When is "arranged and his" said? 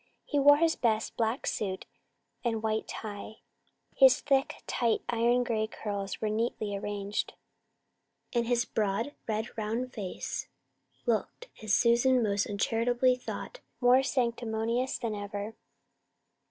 6.75-8.65